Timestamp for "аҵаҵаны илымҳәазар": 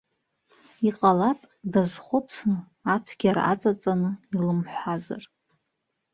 3.51-5.23